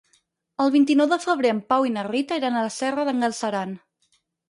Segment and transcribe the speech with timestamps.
[0.63, 3.81] El vint-i-nou de febrer en Pau i na Rita iran a la Serra d'en Galceran.